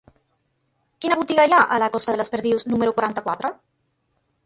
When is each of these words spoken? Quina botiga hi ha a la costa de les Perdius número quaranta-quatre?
Quina 1.05 1.17
botiga 1.19 1.45
hi 1.45 1.53
ha 1.57 1.61
a 1.77 1.79
la 1.85 1.91
costa 1.99 2.17
de 2.17 2.21
les 2.23 2.35
Perdius 2.37 2.69
número 2.73 2.99
quaranta-quatre? 2.99 3.57